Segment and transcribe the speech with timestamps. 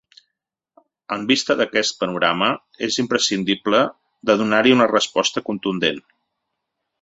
[1.17, 2.47] En vista d’aquest panorama,
[2.87, 3.83] és imprescindible
[4.31, 6.03] de donar-hi una resposta contundent.